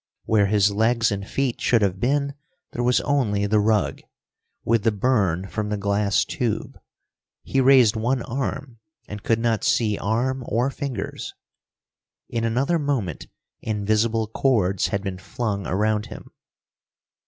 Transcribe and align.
Where 0.25 0.47
his 0.47 0.71
legs 0.71 1.11
and 1.11 1.29
feet 1.29 1.61
should 1.61 1.83
have 1.83 1.99
been, 1.99 2.33
there 2.71 2.81
was 2.81 3.01
only 3.01 3.45
the 3.45 3.59
rug, 3.59 4.01
with 4.65 4.81
the 4.83 4.91
burn 4.91 5.47
from 5.47 5.69
the 5.69 5.77
glass 5.77 6.25
tube. 6.25 6.79
He 7.43 7.61
raised 7.61 7.95
one 7.95 8.23
arm 8.23 8.79
and 9.07 9.21
could 9.21 9.37
not 9.37 9.63
see 9.63 9.99
arm 9.99 10.43
or 10.47 10.71
fingers. 10.71 11.35
In 12.29 12.43
another 12.43 12.79
moment 12.79 13.27
invisible 13.61 14.25
cords 14.25 14.87
had 14.87 15.03
been 15.03 15.19
flung 15.19 15.67
around 15.67 16.07
him. 16.07 16.31